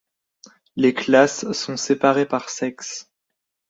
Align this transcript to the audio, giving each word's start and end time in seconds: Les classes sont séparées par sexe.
Les 0.77 0.95
classes 0.95 1.51
sont 1.51 1.77
séparées 1.77 2.25
par 2.25 2.49
sexe. 2.49 3.11